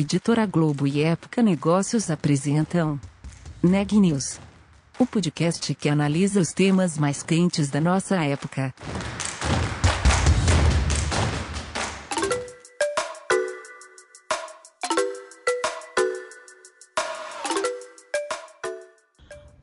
[0.00, 3.00] Editora Globo e Época Negócios apresentam
[3.60, 4.38] Neg News,
[4.96, 8.72] o podcast que analisa os temas mais quentes da nossa época.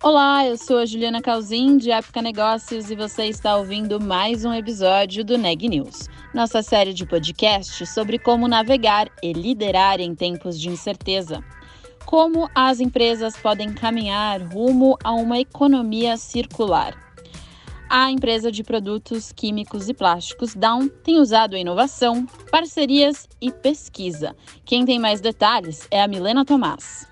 [0.04, 4.54] Olá, eu sou a Juliana Calzin, de Época Negócios, e você está ouvindo mais um
[4.54, 10.60] episódio do Neg News, nossa série de podcast sobre como navegar e liderar em tempos
[10.60, 11.42] de incerteza.
[12.06, 16.94] Como as empresas podem caminhar rumo a uma economia circular.
[17.90, 24.36] A empresa de produtos químicos e plásticos Down tem usado inovação, parcerias e pesquisa.
[24.66, 27.08] Quem tem mais detalhes é a Milena Tomás.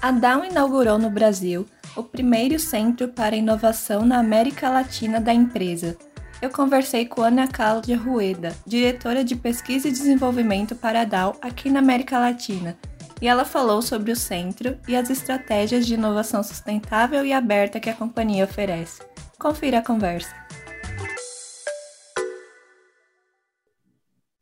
[0.00, 1.66] A Down inaugurou no Brasil
[1.96, 5.98] o primeiro centro para inovação na América Latina da empresa.
[6.40, 11.68] Eu conversei com Ana Cláudia Rueda, diretora de pesquisa e desenvolvimento para a DAO aqui
[11.68, 12.76] na América Latina,
[13.20, 17.90] e ela falou sobre o centro e as estratégias de inovação sustentável e aberta que
[17.90, 19.02] a companhia oferece.
[19.36, 20.32] Confira a conversa.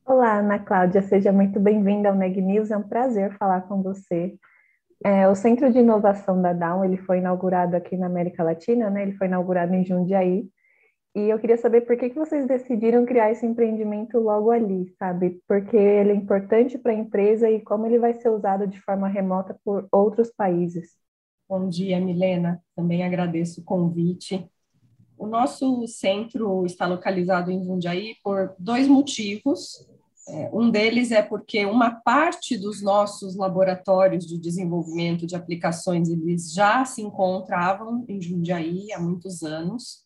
[0.05, 2.71] Olá, Ana Cláudia, seja muito bem-vinda ao Neg News.
[2.71, 4.35] É um prazer falar com você.
[5.03, 9.03] É, o Centro de Inovação da Down, ele foi inaugurado aqui na América Latina, né?
[9.03, 10.47] Ele foi inaugurado em Jundiaí.
[11.17, 15.41] E eu queria saber por que, que vocês decidiram criar esse empreendimento logo ali, sabe?
[15.49, 19.09] Porque ele é importante para a empresa e como ele vai ser usado de forma
[19.09, 20.91] remota por outros países.
[21.49, 22.63] Bom dia, Milena.
[22.75, 24.47] Também agradeço o convite.
[25.17, 29.89] O nosso centro está localizado em Jundiaí por dois motivos.
[30.29, 36.53] É, um deles é porque uma parte dos nossos laboratórios de desenvolvimento de aplicações eles
[36.53, 40.06] já se encontravam em Jundiaí há muitos anos.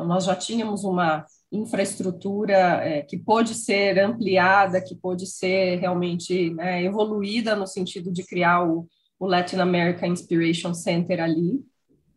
[0.00, 6.54] Então, nós já tínhamos uma infraestrutura é, que pôde ser ampliada, que pôde ser realmente
[6.54, 8.88] né, evoluída no sentido de criar o,
[9.18, 11.62] o Latin America Inspiration Center ali.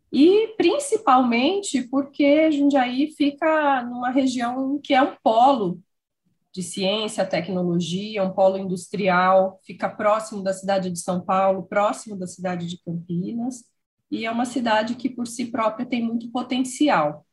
[0.10, 5.82] E principalmente porque Jundiaí fica numa região que é um polo
[6.54, 12.28] de ciência, tecnologia, um polo industrial, fica próximo da cidade de São Paulo, próximo da
[12.28, 13.66] cidade de Campinas,
[14.10, 17.26] e é uma cidade que por si própria tem muito potencial.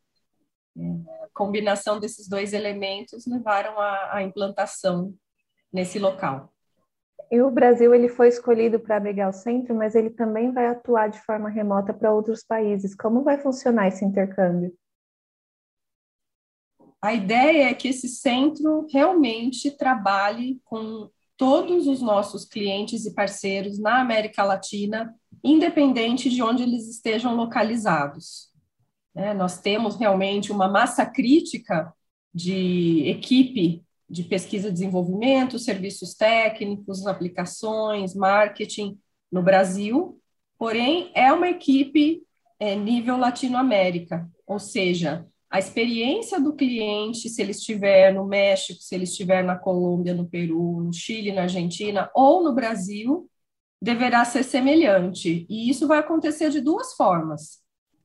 [1.23, 5.15] A combinação desses dois elementos levaram à, à implantação
[5.73, 6.53] nesse local.
[7.31, 11.09] E o Brasil ele foi escolhido para abrigar o centro, mas ele também vai atuar
[11.09, 12.95] de forma remota para outros países.
[12.95, 14.77] Como vai funcionar esse intercâmbio?
[17.03, 23.79] a ideia é que esse centro realmente trabalhe com todos os nossos clientes e parceiros
[23.79, 28.50] na América Latina, independente de onde eles estejam localizados.
[29.15, 31.93] É, nós temos realmente uma massa crítica
[32.33, 38.99] de equipe de pesquisa e desenvolvimento, serviços técnicos, aplicações, marketing
[39.31, 40.21] no Brasil,
[40.59, 42.23] porém é uma equipe
[42.59, 48.95] é, nível Latinoamérica, ou seja, a experiência do cliente, se ele estiver no México, se
[48.95, 53.29] ele estiver na Colômbia, no Peru, no Chile, na Argentina ou no Brasil,
[53.81, 55.47] deverá ser semelhante.
[55.49, 57.60] E isso vai acontecer de duas formas.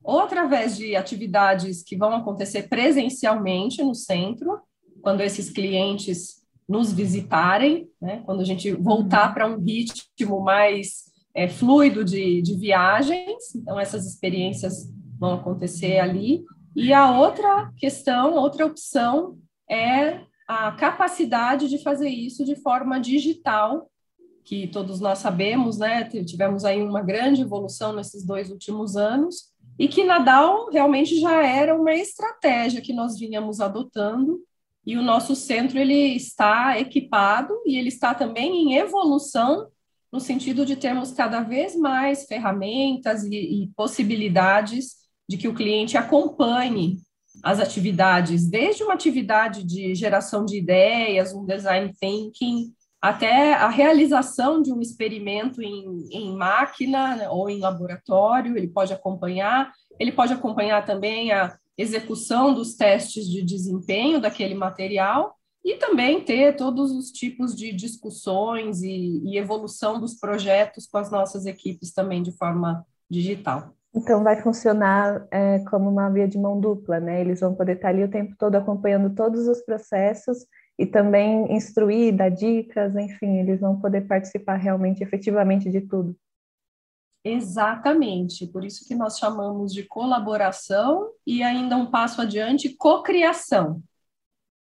[0.06, 4.60] Ou através de atividades que vão acontecer presencialmente no centro,
[5.02, 8.22] quando esses clientes nos visitarem, né?
[8.24, 14.06] quando a gente voltar para um ritmo mais é, fluido de, de viagens, então essas
[14.06, 16.44] experiências vão acontecer ali,
[16.76, 19.36] e a outra questão, outra opção
[19.68, 23.90] é a capacidade de fazer isso de forma digital,
[24.44, 26.04] que todos nós sabemos, né?
[26.04, 31.74] Tivemos aí uma grande evolução nesses dois últimos anos, e que Nadal realmente já era
[31.74, 34.40] uma estratégia que nós vínhamos adotando,
[34.84, 39.66] e o nosso centro ele está equipado e ele está também em evolução
[40.12, 44.96] no sentido de termos cada vez mais ferramentas e, e possibilidades
[45.28, 46.98] de que o cliente acompanhe
[47.42, 52.72] as atividades, desde uma atividade de geração de ideias, um design thinking,
[53.06, 58.92] até a realização de um experimento em, em máquina né, ou em laboratório, ele pode
[58.92, 66.20] acompanhar, ele pode acompanhar também a execução dos testes de desempenho daquele material e também
[66.20, 71.92] ter todos os tipos de discussões e, e evolução dos projetos com as nossas equipes
[71.92, 73.72] também de forma digital.
[73.94, 77.20] Então vai funcionar é, como uma via de mão dupla, né?
[77.20, 80.38] Eles vão poder estar ali o tempo todo acompanhando todos os processos
[80.78, 86.16] e também instruir, dar dicas, enfim, eles vão poder participar realmente, efetivamente de tudo.
[87.24, 93.82] Exatamente, por isso que nós chamamos de colaboração e ainda um passo adiante, cocriação.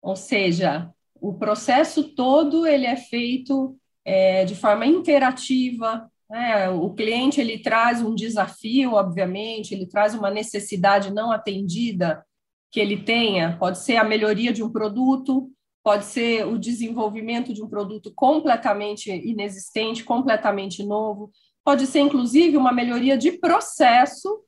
[0.01, 6.09] Ou seja, o processo todo ele é feito é, de forma interativa.
[6.29, 6.69] Né?
[6.69, 12.25] O cliente ele traz um desafio, obviamente, ele traz uma necessidade não atendida
[12.71, 15.51] que ele tenha, pode ser a melhoria de um produto,
[15.83, 21.31] pode ser o desenvolvimento de um produto completamente inexistente, completamente novo,
[21.63, 24.41] pode ser inclusive uma melhoria de processo,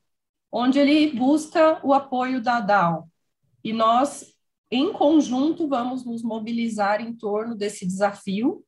[0.52, 3.10] onde ele busca o apoio da DAO.
[3.64, 4.26] E nós,
[4.72, 8.64] em conjunto, vamos nos mobilizar em torno desse desafio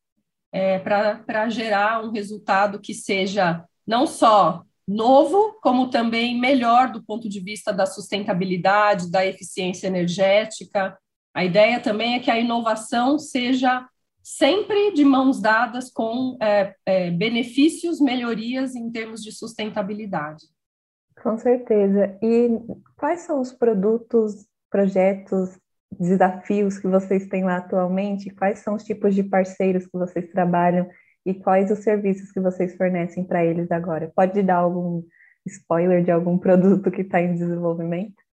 [0.52, 7.28] é, para gerar um resultado que seja não só novo, como também melhor do ponto
[7.28, 10.98] de vista da sustentabilidade, da eficiência energética.
[11.38, 13.88] A ideia também é que a inovação seja
[14.24, 20.46] sempre de mãos dadas com é, é, benefícios, melhorias em termos de sustentabilidade.
[21.22, 22.18] Com certeza.
[22.24, 22.50] E
[22.98, 25.60] quais são os produtos, projetos,
[25.92, 28.32] desafios que vocês têm lá atualmente?
[28.32, 30.90] Quais são os tipos de parceiros que vocês trabalham
[31.24, 34.12] e quais os serviços que vocês fornecem para eles agora?
[34.16, 35.04] Pode dar algum
[35.46, 38.27] spoiler de algum produto que está em desenvolvimento?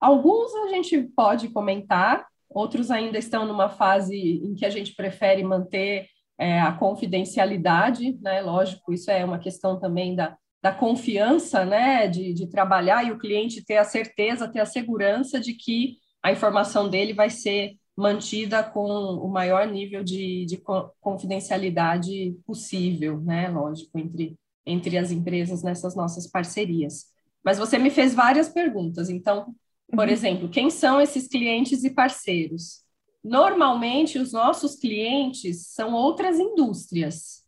[0.00, 5.42] Alguns a gente pode comentar, outros ainda estão numa fase em que a gente prefere
[5.42, 6.06] manter
[6.38, 8.40] é, a confidencialidade, né?
[8.40, 12.06] Lógico, isso é uma questão também da, da confiança, né?
[12.06, 16.30] De, de trabalhar e o cliente ter a certeza, ter a segurança de que a
[16.30, 20.62] informação dele vai ser mantida com o maior nível de, de
[21.00, 23.48] confidencialidade possível, né?
[23.48, 27.06] Lógico, entre, entre as empresas nessas nossas parcerias.
[27.44, 29.52] Mas você me fez várias perguntas, então,
[29.90, 30.12] por uhum.
[30.12, 32.82] exemplo, quem são esses clientes e parceiros?
[33.24, 37.44] Normalmente, os nossos clientes são outras indústrias.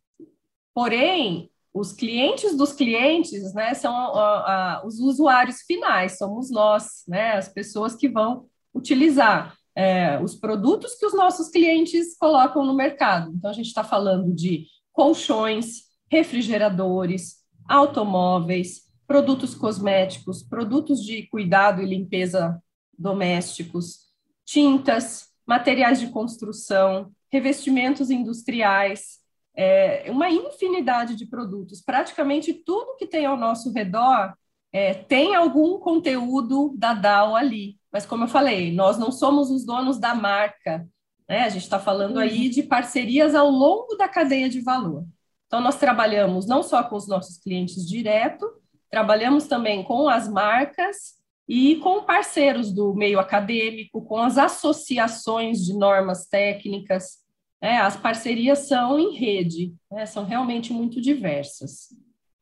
[0.73, 7.33] Porém, os clientes dos clientes, né, são uh, uh, os usuários finais, somos nós, né,
[7.33, 13.31] as pessoas que vão utilizar é, os produtos que os nossos clientes colocam no mercado.
[13.33, 17.37] Então, a gente está falando de colchões, refrigeradores,
[17.67, 22.63] automóveis, produtos cosméticos, produtos de cuidado e limpeza
[22.97, 24.05] domésticos,
[24.45, 29.19] tintas, materiais de construção, revestimentos industriais,
[29.53, 31.81] é, uma infinidade de produtos.
[31.81, 34.33] Praticamente tudo que tem ao nosso redor
[34.71, 37.77] é, tem algum conteúdo da DAO ali.
[37.91, 40.87] Mas, como eu falei, nós não somos os donos da marca.
[41.27, 41.41] Né?
[41.41, 42.49] A gente está falando aí uhum.
[42.49, 45.05] de parcerias ao longo da cadeia de valor.
[45.47, 48.60] Então, nós trabalhamos não só com os nossos clientes direto,
[48.91, 51.15] trabalhamos também com as marcas
[51.47, 57.19] e com parceiros do meio acadêmico, com as associações de normas técnicas.
[57.61, 57.77] Né?
[57.77, 60.05] As parcerias são em rede, né?
[60.05, 61.87] são realmente muito diversas.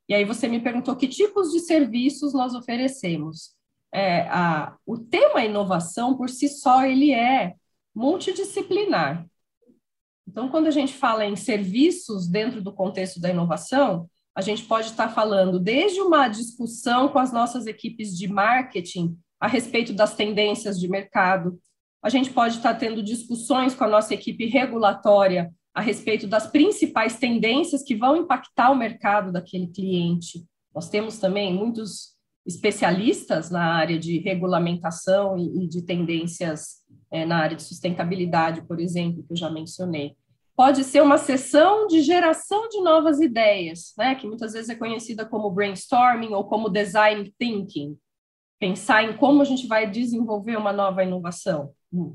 [0.07, 3.55] E aí você me perguntou que tipos de serviços nós oferecemos
[3.91, 7.55] é, a, o tema inovação por si só ele é
[7.93, 9.25] multidisciplinar.
[10.27, 14.07] Então, quando a gente fala em serviços dentro do contexto da inovação,
[14.39, 19.49] a gente pode estar falando desde uma discussão com as nossas equipes de marketing a
[19.49, 21.59] respeito das tendências de mercado,
[22.01, 27.17] a gente pode estar tendo discussões com a nossa equipe regulatória a respeito das principais
[27.17, 30.45] tendências que vão impactar o mercado daquele cliente.
[30.73, 32.15] Nós temos também muitos
[32.47, 36.77] especialistas na área de regulamentação e, de tendências
[37.11, 40.15] é, na área de sustentabilidade, por exemplo, que eu já mencionei.
[40.59, 45.25] Pode ser uma sessão de geração de novas ideias, né, que muitas vezes é conhecida
[45.25, 47.97] como brainstorming ou como design thinking.
[48.59, 51.71] Pensar em como a gente vai desenvolver uma nova inovação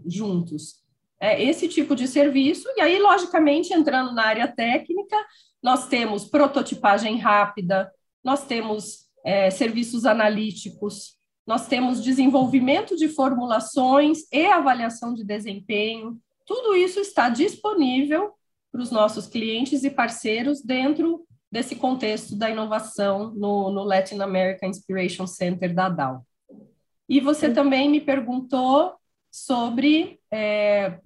[0.06, 0.82] juntos.
[1.18, 5.16] É esse tipo de serviço, e aí, logicamente, entrando na área técnica,
[5.62, 7.90] nós temos prototipagem rápida,
[8.22, 16.20] nós temos é, serviços analíticos, nós temos desenvolvimento de formulações e avaliação de desempenho.
[16.46, 18.32] Tudo isso está disponível
[18.70, 24.66] para os nossos clientes e parceiros dentro desse contexto da inovação no, no Latin America
[24.66, 26.26] Inspiration Center da DAO.
[27.08, 28.94] E você também me perguntou
[29.30, 30.98] sobre é,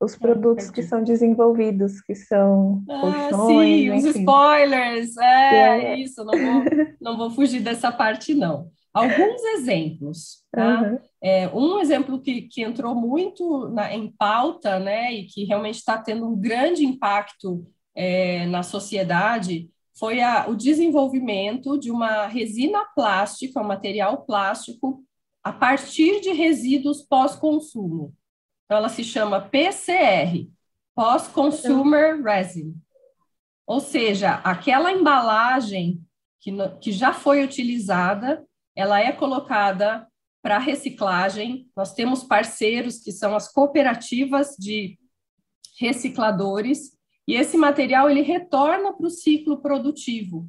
[0.00, 4.08] os produtos que são desenvolvidos, que são ah, colchões, sim, enfim.
[4.08, 6.64] os spoilers, é, é, isso, não vou,
[7.00, 8.70] não vou fugir dessa parte, não.
[8.92, 10.82] Alguns exemplos, tá?
[10.82, 10.98] Uhum.
[11.22, 15.98] É, um exemplo que, que entrou muito na, em pauta, né, e que realmente está
[15.98, 23.60] tendo um grande impacto é, na sociedade, foi a, o desenvolvimento de uma resina plástica,
[23.60, 25.04] um material plástico,
[25.42, 28.14] a partir de resíduos pós-consumo.
[28.64, 30.46] Então, ela se chama PCR,
[30.94, 32.74] Post-Consumer Resin.
[33.66, 36.02] Ou seja, aquela embalagem
[36.40, 38.44] que, que já foi utilizada,
[38.78, 40.06] ela é colocada
[40.40, 41.68] para reciclagem.
[41.76, 44.96] Nós temos parceiros que são as cooperativas de
[45.80, 50.48] recicladores, e esse material ele retorna para o ciclo produtivo.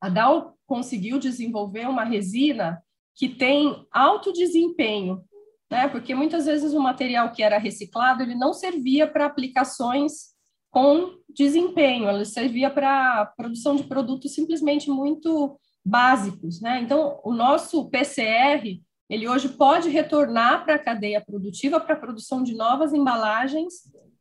[0.00, 2.80] A Dow conseguiu desenvolver uma resina
[3.16, 5.24] que tem alto desempenho,
[5.68, 5.88] né?
[5.88, 10.36] Porque muitas vezes o material que era reciclado ele não servia para aplicações
[10.70, 16.80] com desempenho, ele servia para produção de produtos simplesmente muito básicos, né?
[16.82, 22.42] Então, o nosso PCR ele hoje pode retornar para a cadeia produtiva para a produção
[22.42, 23.74] de novas embalagens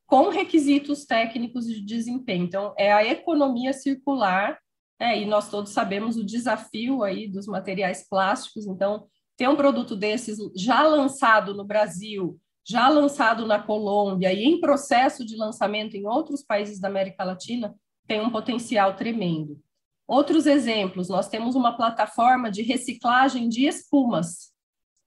[0.05, 2.43] com requisitos técnicos de desempenho.
[2.43, 4.59] Então, é a economia circular,
[4.99, 5.19] né?
[5.19, 8.67] e nós todos sabemos o desafio aí dos materiais plásticos.
[8.67, 14.59] Então, ter um produto desses já lançado no Brasil, já lançado na Colômbia e em
[14.59, 17.75] processo de lançamento em outros países da América Latina,
[18.07, 19.59] tem um potencial tremendo.
[20.07, 24.51] Outros exemplos, nós temos uma plataforma de reciclagem de espumas,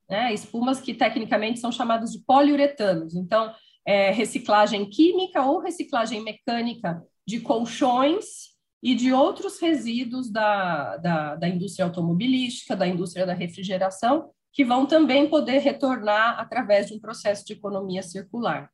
[0.08, 0.32] né?
[0.34, 3.14] espumas que tecnicamente são chamadas de poliuretanos.
[3.14, 3.52] Então,
[3.86, 8.48] é, reciclagem química ou reciclagem mecânica de colchões
[8.82, 14.86] e de outros resíduos da, da, da indústria automobilística, da indústria da refrigeração, que vão
[14.86, 18.70] também poder retornar através de um processo de economia circular.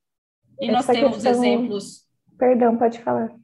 [0.61, 1.33] E Essa nós temos questão...
[1.33, 2.04] exemplos.
[2.38, 3.35] Perdão, pode falar.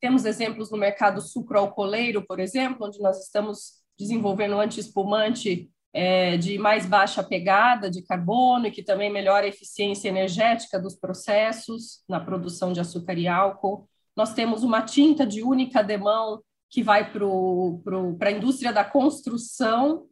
[0.00, 6.84] Temos exemplos no mercado sucroalcooleiro, por exemplo, onde nós estamos desenvolvendo anti-espumante é, de mais
[6.84, 12.72] baixa pegada de carbono e que também melhora a eficiência energética dos processos na produção
[12.72, 13.88] de açúcar e álcool.
[14.14, 20.06] Nós temos uma tinta de única demão que vai para a indústria da construção,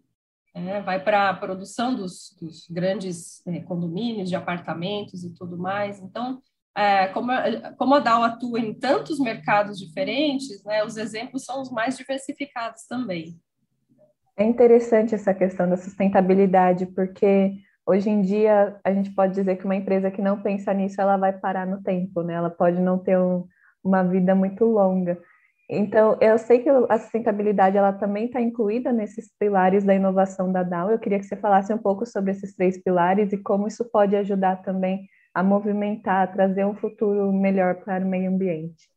[0.55, 6.00] é, vai para a produção dos, dos grandes é, condomínios de apartamentos e tudo mais.
[6.00, 6.41] Então,
[6.76, 7.31] é, como,
[7.78, 12.85] como a Dow atua em tantos mercados diferentes, né, os exemplos são os mais diversificados
[12.87, 13.38] também.
[14.37, 17.52] É interessante essa questão da sustentabilidade, porque
[17.87, 21.16] hoje em dia a gente pode dizer que uma empresa que não pensa nisso, ela
[21.16, 22.35] vai parar no tempo, né?
[22.35, 23.47] Ela pode não ter um,
[23.83, 25.16] uma vida muito longa.
[25.71, 30.64] Então, eu sei que a sustentabilidade ela também está incluída nesses pilares da inovação da
[30.64, 30.90] Dow.
[30.90, 34.16] Eu queria que você falasse um pouco sobre esses três pilares e como isso pode
[34.16, 38.88] ajudar também a movimentar, a trazer um futuro melhor para o meio ambiente.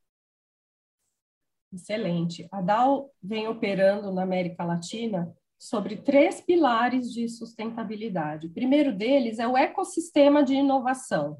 [1.74, 2.48] Excelente.
[2.52, 8.48] A Dow vem operando na América Latina sobre três pilares de sustentabilidade.
[8.48, 11.38] O primeiro deles é o ecossistema de inovação,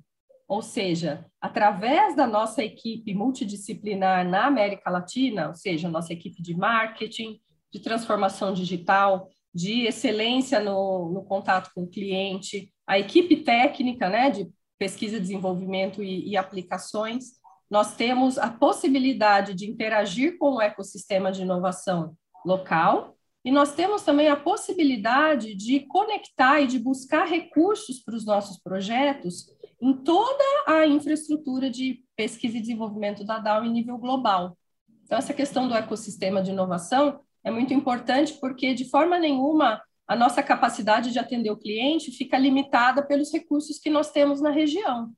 [0.48, 6.56] ou seja, através da nossa equipe multidisciplinar na América Latina, ou seja, nossa equipe de
[6.56, 7.40] marketing,
[7.72, 14.30] de transformação digital, de excelência no, no contato com o cliente, a equipe técnica, né,
[14.30, 17.38] de pesquisa, desenvolvimento e, e aplicações,
[17.70, 22.16] nós temos a possibilidade de interagir com o ecossistema de inovação
[22.46, 28.26] local e nós temos também a possibilidade de conectar e de buscar recursos para os
[28.26, 29.46] nossos projetos
[29.82, 34.58] em toda a infraestrutura de pesquisa e desenvolvimento da DAO em nível global.
[35.04, 40.16] Então, essa questão do ecossistema de inovação é muito importante porque, de forma nenhuma, a
[40.16, 45.12] nossa capacidade de atender o cliente fica limitada pelos recursos que nós temos na região.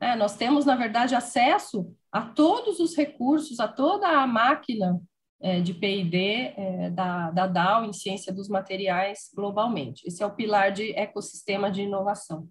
[0.00, 5.00] É, nós temos, na verdade, acesso a todos os recursos, a toda a máquina
[5.40, 10.06] é, de P&D é, da, da DAO em ciência dos materiais globalmente.
[10.06, 12.48] Esse é o pilar de ecossistema de inovação.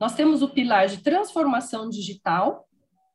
[0.00, 2.68] Nós temos o pilar de transformação digital,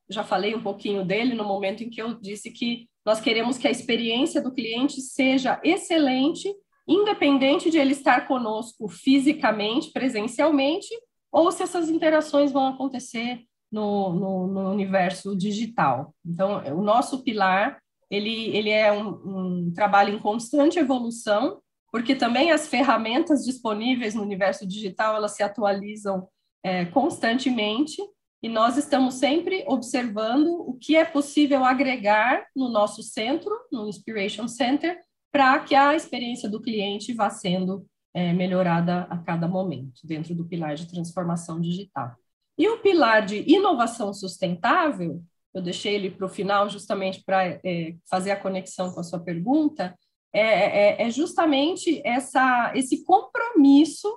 [0.08, 3.66] já falei um pouquinho dele no momento em que eu disse que nós queremos que
[3.68, 6.54] a experiência do cliente seja excelente,
[6.86, 10.88] independente de ele estar conosco fisicamente, presencialmente,
[11.32, 16.14] ou se essas interações vão acontecer no, no, no universo digital.
[16.24, 17.78] Então, o nosso pilar
[18.10, 21.60] ele, ele é um, um, trabalho em constante evolução,
[21.90, 26.28] porque também as ferramentas disponíveis no universo digital elas se atualizam
[26.62, 28.00] é, constantemente
[28.42, 34.46] e nós estamos sempre observando o que é possível agregar no nosso centro, no Inspiration
[34.46, 35.00] Center,
[35.34, 40.44] para que a experiência do cliente vá sendo é, melhorada a cada momento, dentro do
[40.44, 42.14] pilar de transformação digital.
[42.56, 45.20] E o pilar de inovação sustentável,
[45.52, 49.18] eu deixei ele para o final justamente para é, fazer a conexão com a sua
[49.18, 49.98] pergunta,
[50.32, 54.08] é, é, é justamente essa, esse compromisso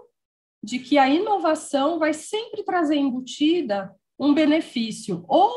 [0.64, 5.52] de que a inovação vai sempre trazer embutida um benefício, ou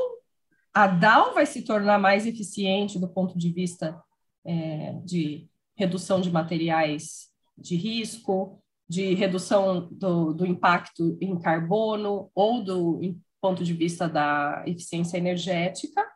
[0.73, 4.03] a DAO vai se tornar mais eficiente do ponto de vista
[4.43, 5.50] é, de
[5.81, 13.01] redução de materiais de risco, de redução do, do impacto em carbono ou do
[13.41, 16.07] ponto de vista da eficiência energética,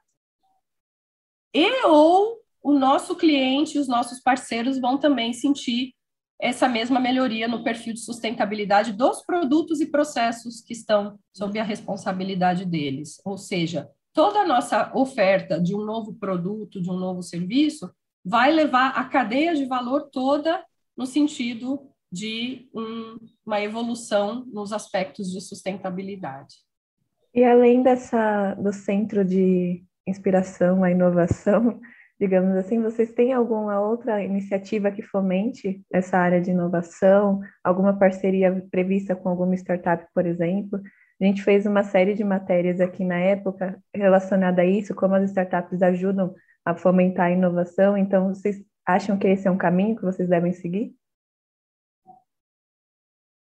[1.54, 5.94] e ou o nosso cliente, os nossos parceiros vão também sentir
[6.40, 11.64] essa mesma melhoria no perfil de sustentabilidade dos produtos e processos que estão sob a
[11.64, 13.20] responsabilidade deles.
[13.24, 17.90] Ou seja, toda a nossa oferta de um novo produto, de um novo serviço,
[18.24, 20.64] vai levar a cadeia de valor toda
[20.96, 26.56] no sentido de um, uma evolução nos aspectos de sustentabilidade.
[27.34, 31.80] E além dessa do centro de inspiração, a inovação,
[32.20, 37.40] digamos assim, vocês têm alguma outra iniciativa que fomente essa área de inovação?
[37.64, 40.80] Alguma parceria prevista com alguma startup, por exemplo?
[41.20, 45.24] A gente fez uma série de matérias aqui na época relacionada a isso, como as
[45.30, 46.32] startups ajudam
[46.64, 47.96] a fomentar a inovação.
[47.96, 50.94] Então, vocês acham que esse é um caminho que vocês devem seguir?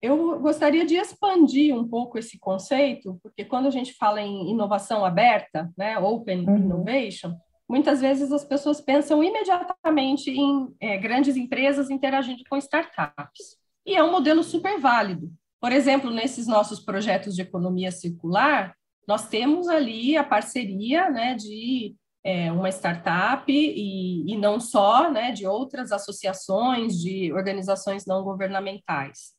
[0.02, 5.04] Eu gostaria de expandir um pouco esse conceito, porque quando a gente fala em inovação
[5.04, 6.58] aberta, né, open uhum.
[6.58, 7.36] innovation,
[7.68, 13.58] muitas vezes as pessoas pensam imediatamente em é, grandes empresas interagindo com startups.
[13.86, 15.32] E é um modelo super válido.
[15.60, 18.76] Por exemplo, nesses nossos projetos de economia circular,
[19.08, 21.96] nós temos ali a parceria né, de
[22.28, 29.32] é, uma startup e, e não só, né, de outras associações, de organizações não governamentais.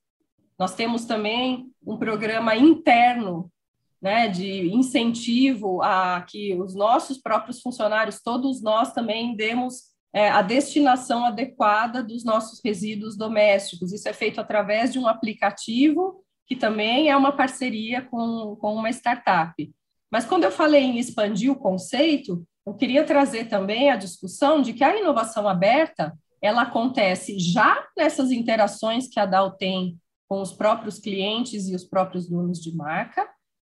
[0.59, 3.53] Nós temos também um programa interno
[4.01, 10.41] né, de incentivo a que os nossos próprios funcionários, todos nós também demos é, a
[10.41, 13.93] destinação adequada dos nossos resíduos domésticos.
[13.93, 18.89] Isso é feito através de um aplicativo que também é uma parceria com, com uma
[18.89, 19.71] startup.
[20.11, 24.73] Mas quando eu falei em expandir o conceito, eu queria trazer também a discussão de
[24.73, 29.99] que a inovação aberta ela acontece já nessas interações que a DAO tem
[30.29, 33.29] com os próprios clientes e os próprios donos de marca,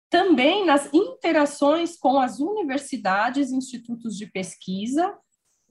[0.10, 5.16] também nas interações com as universidades, institutos de pesquisa,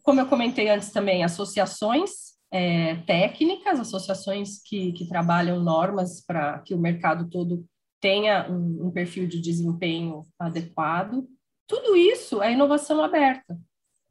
[0.03, 6.73] como eu comentei antes também, associações é, técnicas, associações que, que trabalham normas para que
[6.73, 7.67] o mercado todo
[8.01, 11.29] tenha um, um perfil de desempenho adequado.
[11.67, 13.59] Tudo isso é inovação aberta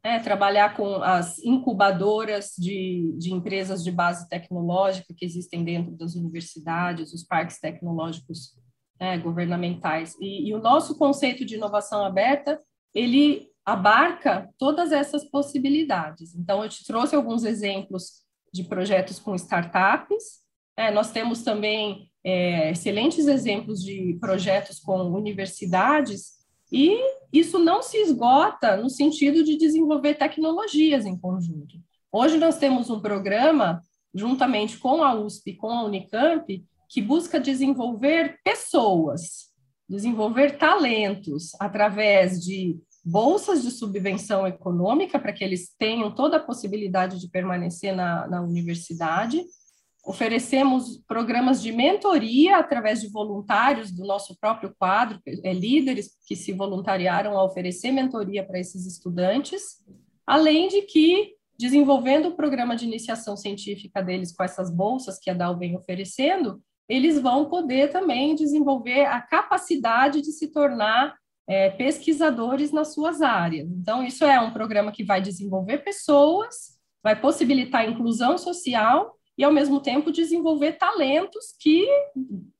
[0.02, 6.14] é, trabalhar com as incubadoras de, de empresas de base tecnológica que existem dentro das
[6.14, 8.56] universidades, os parques tecnológicos
[8.98, 10.16] é, governamentais.
[10.20, 12.60] E, e, o nosso conceito de inovação aberta,
[12.94, 16.34] ele abarca todas essas possibilidades.
[16.34, 20.38] Então, eu te trouxe alguns exemplos de projetos com startups,
[20.76, 26.37] é, nós temos também é, excelentes exemplos de projetos com universidades
[26.70, 26.98] e
[27.32, 31.76] isso não se esgota no sentido de desenvolver tecnologias em conjunto.
[32.10, 33.82] Hoje nós temos um programa,
[34.14, 39.48] juntamente com a USP e com a Unicamp, que busca desenvolver pessoas,
[39.88, 47.18] desenvolver talentos através de bolsas de subvenção econômica para que eles tenham toda a possibilidade
[47.18, 49.44] de permanecer na, na universidade,
[50.08, 56.50] Oferecemos programas de mentoria através de voluntários do nosso próprio quadro, é, líderes que se
[56.50, 59.84] voluntariaram a oferecer mentoria para esses estudantes,
[60.26, 65.34] além de que, desenvolvendo o programa de iniciação científica deles com essas bolsas que a
[65.34, 71.14] DAO vem oferecendo, eles vão poder também desenvolver a capacidade de se tornar
[71.46, 73.68] é, pesquisadores nas suas áreas.
[73.70, 79.52] Então, isso é um programa que vai desenvolver pessoas, vai possibilitar inclusão social e, ao
[79.52, 81.86] mesmo tempo, desenvolver talentos que,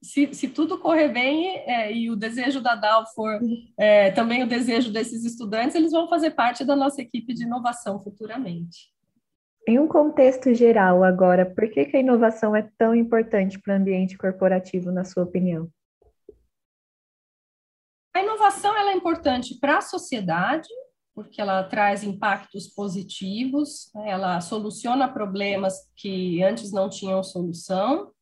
[0.00, 3.40] se, se tudo correr bem é, e o desejo da DAO for
[3.76, 8.00] é, também o desejo desses estudantes, eles vão fazer parte da nossa equipe de inovação
[8.00, 8.92] futuramente.
[9.66, 13.76] Em um contexto geral, agora, por que, que a inovação é tão importante para o
[13.76, 15.68] ambiente corporativo, na sua opinião?
[18.14, 20.68] A inovação ela é importante para a sociedade,
[21.18, 24.11] porque ela traz impactos positivos, né?
[24.11, 28.12] ela soluciona problemas que antes não tinham solução,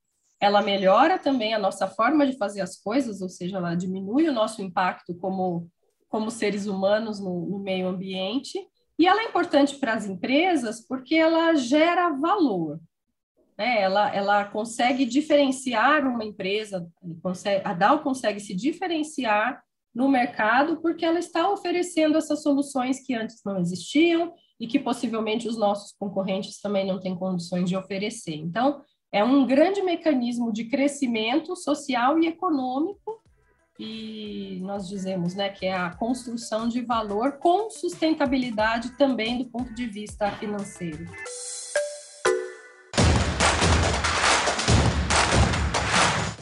[0.40, 4.32] ela melhora também a nossa forma de fazer as coisas, ou seja, ela diminui o
[4.32, 5.68] nosso impacto como,
[6.08, 8.58] como seres humanos no, no meio ambiente,
[8.98, 12.80] e ela é importante para as empresas porque ela gera valor.
[13.58, 13.78] Né?
[13.78, 16.88] Ela, ela consegue diferenciar uma empresa,
[17.22, 19.62] consegue, a DAO consegue se diferenciar
[19.96, 24.30] no mercado, porque ela está oferecendo essas soluções que antes não existiam
[24.60, 28.34] e que possivelmente os nossos concorrentes também não têm condições de oferecer.
[28.34, 33.22] Então, é um grande mecanismo de crescimento social e econômico
[33.78, 39.72] e nós dizemos, né, que é a construção de valor com sustentabilidade também do ponto
[39.72, 41.06] de vista financeiro.